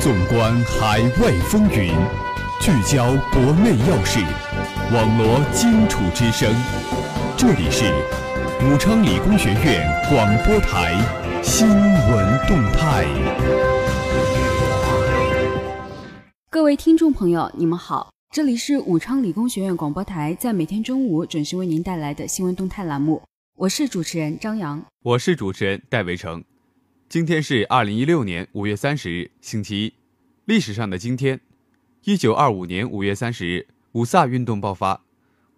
[0.00, 1.92] 纵观海外风云，
[2.58, 4.18] 聚焦国内要事，
[4.94, 6.50] 网罗荆楚之声。
[7.36, 7.84] 这里是
[8.64, 10.94] 武昌理工学院广播台
[11.42, 13.04] 新闻动态。
[16.48, 23.20] 各位听众朋友，你们好，这里是武昌理工学院广播台，在每天中午准时为您带来的新闻动态栏目。
[23.54, 26.42] 我是主持人张扬，我是主持人戴维成。
[27.10, 29.92] 今天是二零一六年五月三十日，星期一。
[30.44, 31.40] 历史上的今天，
[32.04, 35.02] 一九二五年五月三十日，五卅运动爆发。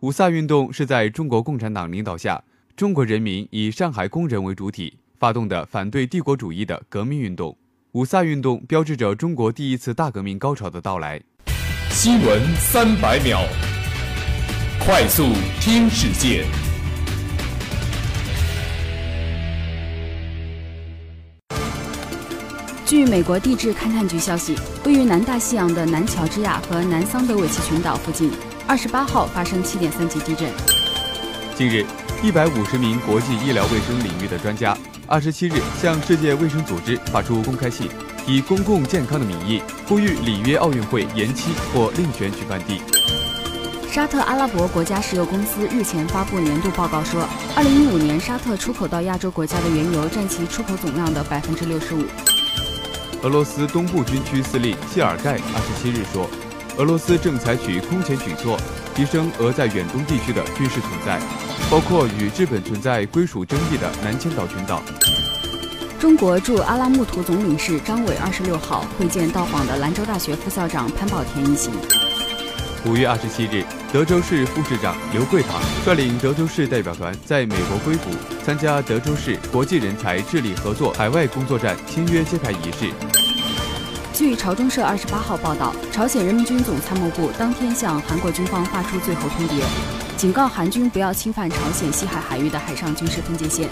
[0.01, 2.43] 五卅运动是在中国共产党领导下，
[2.75, 7.55] 中国人民以上海工人为主体发动的反对帝国主义的革命运动。
[7.91, 11.21] 五卅运动标志着中国第一次大革命高潮的到来。
[11.91, 13.43] 新闻三百秒，
[14.81, 15.25] 快速
[15.61, 16.47] 听世界。
[22.93, 28.31] 据美国地质勘探局消息，位于南大西洋的南乔治亚和南桑德韦奇群岛附近，
[28.67, 30.47] 二十八号发生七点三级地震。
[31.57, 31.87] 近日，
[32.23, 37.89] 一百五十名国际医疗卫生领域的专家，二十七日向世界卫生组织发出公开信，
[38.27, 42.79] 以公共健康的名义，呼吁里约奥运会延期或另选举办地。
[43.91, 52.05] 沙特阿拉伯国家石油公司日前发布年度报告说，二零一五年沙特出口到亚洲国家的原油占其出口总量的百分之六十五。
[53.23, 56.29] 俄罗斯东部军区司令谢尔盖二十七日说，
[56.77, 58.59] 俄罗斯正采取空前举措，
[58.97, 61.21] 提升俄在远东地区的军事存在，
[61.71, 64.83] 包括与日本存在归属争议的南千岛群岛。
[66.01, 71.73] 中国驻阿拉木图总领事张伟二十六号会见到访的兰州大学副校长潘宝田一行。
[72.85, 78.11] 五月二十七日，德州市副市长刘桂堂率领德州市代表团在美国硅谷
[78.45, 82.93] 参加德州市国际人才智力合作海外工作站签约揭牌仪式。
[84.13, 89.63] 据朝中社二十八号报道，朝鲜人民军总参谋部当天向韩国军方发出最后通牒，
[90.17, 93.69] 警告韩军不要侵犯朝鲜西海海域的海上军事分界线。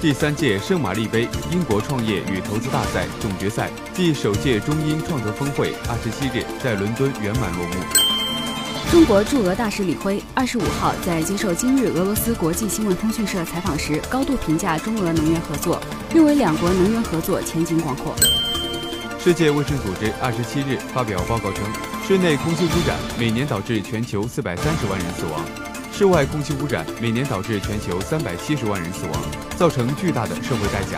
[0.00, 7.74] 第三届圣玛丽杯英国创业与投资大赛总决赛暨首届中英创投峰会二十七日在伦敦圆满落幕。
[8.92, 15.82] 中国驻俄大使李辉二十五号在接受今日俄罗斯国际新闻通讯社采访时，高度评价中俄能源合作，
[16.14, 18.14] 认为两国能源合作前景广阔。
[19.18, 21.64] 世界卫生组织二十七日发表报告称，
[22.06, 25.67] 室内空气污染每年导致全球四百三十万人死亡。
[25.98, 29.20] 室外空气污染每年导致全球三百七十万人死亡，
[29.56, 30.96] 造成巨大的社会代价。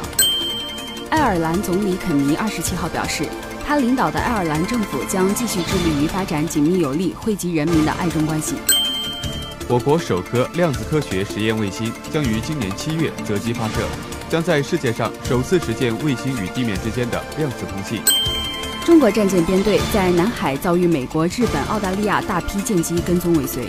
[1.09, 3.25] 爱尔兰总理肯尼二十七号表示，
[3.67, 8.57] 他领导的爱尔兰政府将继续致力于发展紧密有力、惠及人民的爱中关系。
[9.69, 13.77] 我国首颗量子科学实验卫星将于今年七月择机发射，
[14.29, 18.03] 将在世界上首次实现卫星与地面之间的量子通信。
[18.85, 23.67] 中国战舰编队在南海遭遇美国、日本、澳大利亚大批舰机跟踪尾随。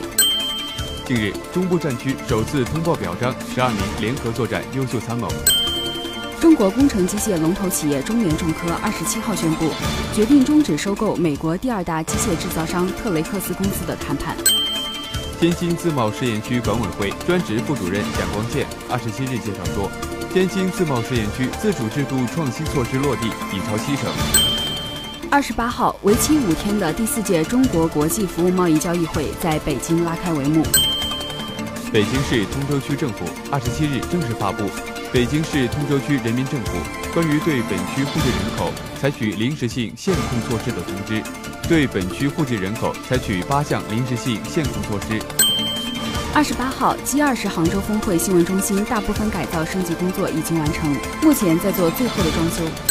[1.14, 5.28] 近日，中部战区首次通报表彰十二名联合作战优秀参谋。
[6.40, 9.70] 中国工程机械龙头企业中联重科二十七号宣布，
[10.16, 14.38] 决定终止收购美国第二大机械制造商特雷克斯公司的谈判。
[15.38, 19.92] 天津自贸试验区管委会专职副主任蒋光建二十七日介绍说，
[20.32, 24.10] 天津自贸试验区自主制度创新措施落地已超七成。
[25.30, 30.64] 二十八号，为期五天的第四届中国国际服务贸易交易会在北京拉开帷幕。
[31.92, 34.64] 北京市通州区政府二十七日正式发布
[35.12, 36.72] 《北京市通州区人民政府
[37.14, 41.22] 关于对本区户籍人口采取临时性限控措施的通知》，
[41.68, 45.22] 对本区户籍人口采取八项临时性限控措施。
[46.34, 52.91] 二十八号，G 二十杭州峰会新闻中心大部分改造升级工作已经完成，目前在做最后的装修。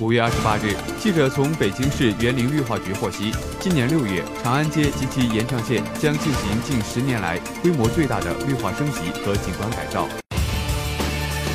[0.00, 3.30] 五月二十八日，记者从北京市园林绿化局获悉，
[3.60, 10.08] 今年六月，长安街及其延长线将进行近十年来规模最大的绿化升级和景观改造。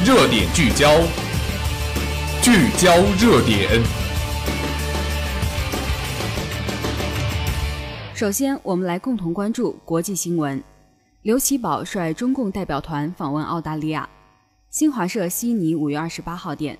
[0.06, 0.96] 热点聚焦，
[2.44, 3.82] 聚焦热点。
[8.14, 10.64] 首先，我们来共同关注国际新闻。
[11.24, 14.08] 刘奇葆率中共代表团访问澳大利亚。
[14.70, 16.78] 新华社悉尼五月二十八号电。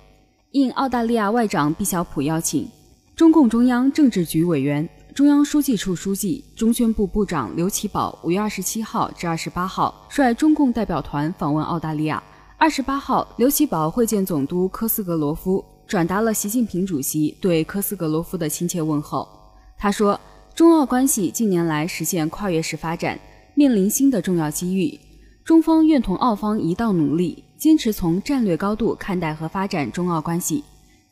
[0.56, 2.66] 应澳大利亚外长毕晓普邀请，
[3.14, 12.22] 中共中央政治局委员、中央书记处书记、中宣部部长刘奇葆五月二十七号至二十八号率中共代表团访问澳大利亚。
[12.56, 19.28] 二十八号，刘奇葆会见总督科斯格罗夫，转达了习近平主席对科斯格罗夫的亲切问候。
[19.76, 20.18] 他说，
[20.54, 23.20] 中澳关系近年来实现跨越式发展，
[23.54, 24.98] 面临新的重要机遇，
[25.44, 27.44] 中方愿同澳方一道努力。
[27.58, 30.62] 坚持从战略高度看待和发展中澳关系，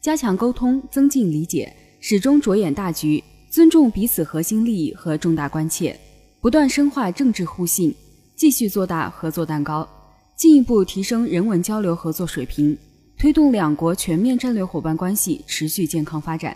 [0.01, 5.99] 加强沟通，增进理解，始终着眼大局，尊重彼此核心利益和重大关切，
[6.41, 7.95] 不断深化政治互信，
[8.37, 9.89] 继续做大合作蛋糕，
[10.37, 12.77] 进一步提升人文交流合作水平，
[13.17, 16.55] 推动两国全面战略伙伴关系持续健康发展。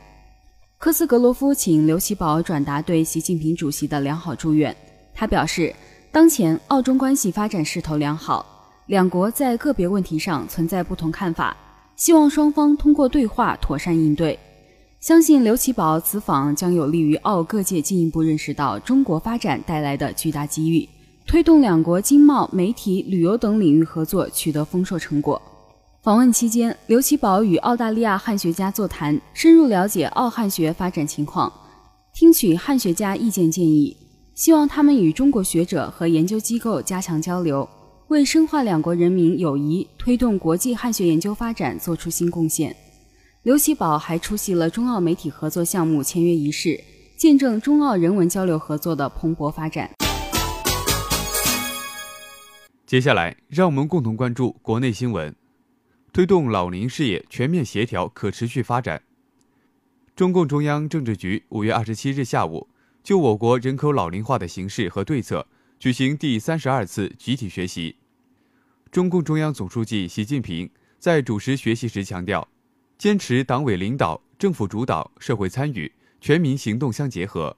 [0.76, 4.76] 科斯格罗夫请刘奇葆转达对习近平主席的良好祝愿。
[5.14, 5.75] 他表示，
[6.12, 8.57] 当前澳中关系发展势头良好，
[8.88, 11.55] 两国在个别问题上存在不同看法，
[11.94, 14.38] 希望双方通过对话妥善应对。
[14.99, 20.88] 相信刘奇葆此访将有利于澳各界进一步认识到中国发展带来的巨大机遇，
[21.26, 25.40] 推动两国经贸、媒体、旅游等领域合作取得丰硕成果。
[26.02, 31.52] 访问期间，刘奇葆与澳大利亚汉学家座谈，深入了解澳汉学发展情况，
[32.14, 33.94] 听取汉学家意见建议，
[34.35, 37.69] 希望他们与中国学者和研究机构加强交流，
[38.08, 42.75] 为深化两国人民友谊、推动国际汉学研究发展作出新贡献。
[43.43, 46.82] 刘奇葆还出席了中澳媒体合作项目签约仪式，
[47.19, 49.90] 见证中澳人文交流合作的蓬勃发展。
[52.87, 55.37] 接下来，让我们共同关注国内新闻。
[56.11, 59.02] 推动老龄事业全面协调可持续发展。
[60.16, 62.69] 中共中央政治局五月二十七日下午
[63.02, 65.46] 就我国人口老龄化的形势和对策
[65.78, 67.94] 举行第三十二次集体学习。
[68.90, 72.48] 中共中央总书记习近平在主持学习时强调，
[72.98, 77.56] 坚持党委领导、政府主导、社会参与、全民行动相结合，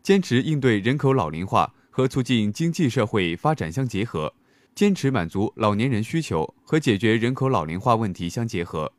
[0.00, 4.32] 坚持应对人口老龄化和促进经济社会发展相结合。
[4.76, 8.92] 坚持满足老年人需求和解决人口老龄化问题相结合，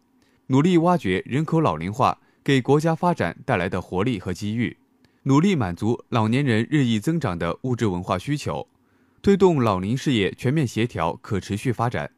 [0.48, 4.76] 努力挖掘人口老龄化给国家发展带来的活力和机遇，
[5.28, 8.66] 努力满足老年人日益增长的物质文化需求，
[9.22, 12.10] 推动老龄事业全面协调可持续发展。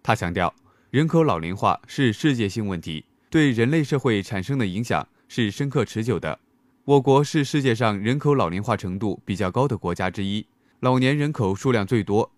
[0.00, 0.54] 他强调，
[0.92, 6.38] 人口老龄化是世界性问题，对人类社会产生的影响是深刻持久的。
[6.84, 10.46] 我国是世界上人口老龄化程度比较高的国家之一，
[10.78, 12.30] 老年人口数量最多。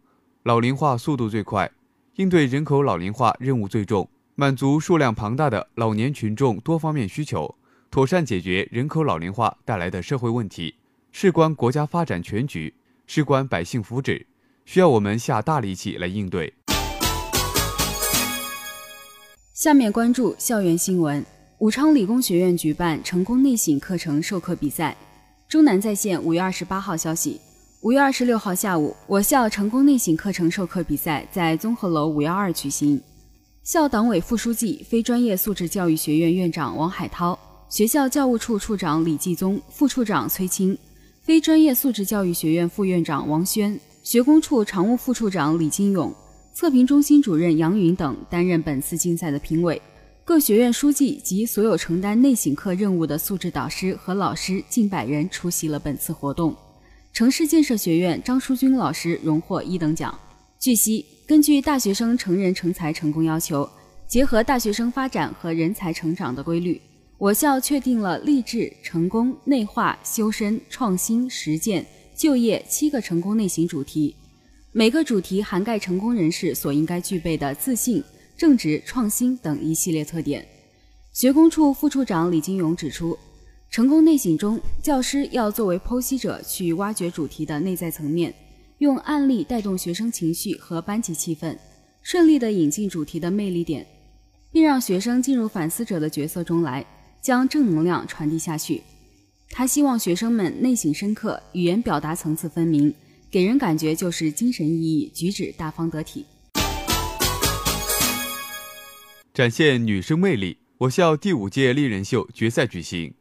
[0.44, 1.70] 老龄化速度最快，
[2.14, 7.54] 应对人口老龄化任务最重，满足数量庞大的老年群众多方面需求，
[7.94, 10.74] 妥善解决人口老龄化带来的社会问题，
[11.12, 12.74] 事关国家发展全局，
[13.06, 14.26] 事关百姓福祉，
[14.64, 16.52] 需要我们下大力气来应对。
[19.52, 21.24] 下面关注校园新闻：
[21.58, 24.96] 武昌理工学院举办成功内省课程授课比赛。
[25.48, 27.40] 中南在线五月二十八号消息。
[27.82, 33.00] 五月二十六号下午，我校成功内省课程授课比赛在综合楼五幺二举行。
[33.62, 37.38] 校党委副书记、非专业素质教育学院院长王海涛，
[37.68, 40.78] 学校教务处处长李继宗，副处长崔青，
[41.22, 46.14] 非专业素质教育学院副院长王轩，学工处常务副处长李金勇，
[46.52, 49.80] 测评中心主任杨云等担任本次竞赛的评委。
[50.24, 56.54] 各学院书记及所有承担内省课任务的素质导师和老师近百人出席了本次活动。
[57.12, 60.16] 城市建设学院张淑君老师荣获一等奖。
[60.58, 63.68] 据悉，根据大学生成人成才成功要求，
[64.08, 66.80] 结合大学生发展和人才成长的规律，
[67.24, 74.14] 我校确定了励志、成功、内化、修身、创新、实践、就业七个成功内型主题，
[74.72, 78.04] 每个主题涵盖成功人士所应该具备的自信、
[78.36, 80.46] 正直、创新等一系列特点。
[81.14, 83.16] 学工处副处长李金勇指出。
[83.70, 88.34] 成功内省中，教师要作为剖析者去挖掘主题的内在层面，
[88.80, 91.56] 用案例带动学生情绪和班级气氛，
[92.02, 93.86] 顺利地引进主题的魅力点，
[94.52, 96.84] 并让学生进入反思者的角色中来，
[97.24, 98.82] 将正能量传递下去。
[99.48, 102.94] 他希望学生们内省深刻，语言表达层次分明，
[103.30, 106.26] 给人感觉就是精神奕奕，举止大方得体。
[109.32, 113.14] 展现女生魅力，我校第五届丽人秀决赛举行。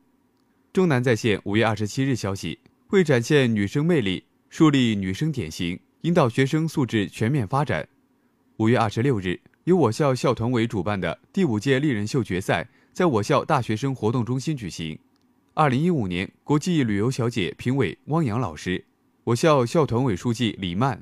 [0.74, 7.88] 中南在线五月二十七日消息，为展现女生魅力，树立女生典型，引导学生素质全面发展，
[8.58, 15.00] 五月二十六日，由我校校团委主办的第五届丽人秀决赛在我校大学生活动中心举行。
[15.56, 18.86] 二零一五年国际旅游小姐评委汪洋老师，
[19.24, 21.02] 我校校团委书记李曼，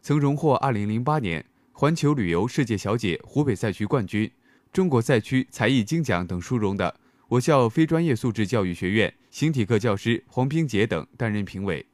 [0.00, 4.30] 曾荣获二零零八年环球旅游世界小姐湖北赛区冠军、
[4.72, 6.94] 中国赛区才艺金奖等殊荣的。
[7.26, 11.84] 我校非专业素质教育学院形体课教师黄冰杰等担任评委。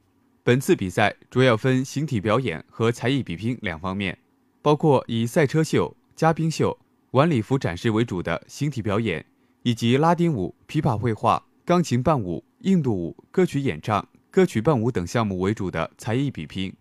[0.43, 4.15] 本次比赛主要分形体表演和才艺比拼两方面，
[4.61, 6.77] 包括以赛车秀、嘉宾秀、
[7.11, 9.25] 晚礼服展示为主的形体表演，
[9.63, 16.73] 以及拉丁舞、琵琶绘画、钢琴伴舞、印度舞、歌曲演唱、歌曲伴舞等项目为主的才艺比拼。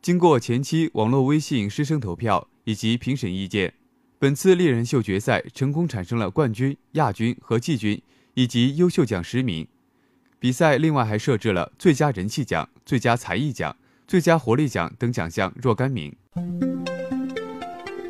[0.00, 3.74] 经过前期网络微信师生投票以及评审意见，
[4.18, 8.00] 本次猎人秀决赛成功产生了冠军、亚军和季军，
[8.34, 9.66] 以及优秀奖十名。
[10.38, 16.14] 比赛另外还设置了最佳人气奖、最佳才艺奖、最佳活力奖等奖项若干名。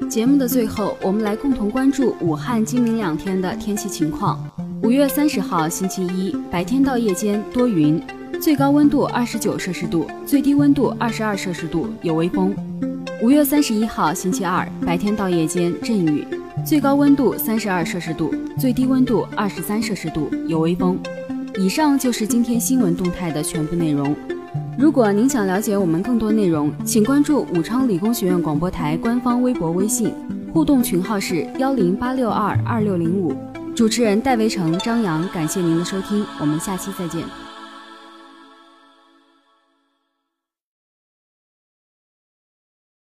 [0.08, 4.38] 节目的最后，我们来共同关注武汉今明两天的天气情况。
[4.82, 8.00] 五月三十号星期一，白天到夜间多云，
[8.40, 12.54] 最高温度二十九摄氏度，最低温度二十二摄氏度，有微风。
[13.20, 16.24] 五月三十一号星期二，白天到夜间阵雨，
[16.64, 20.98] 最高温度三十二摄氏度，最低温度二十三摄氏度，有微风。
[21.58, 24.14] 以上就是今天新闻动态的全部内容。
[24.78, 30.12] 如果您想了解我们更多内容，请关注武昌理工学院广播台官方微博、微信，
[30.52, 33.34] 互动群号是幺零八六二二六零五。
[33.74, 37.45] 主持人戴维成、张扬，感谢您的收听，我们下期再见。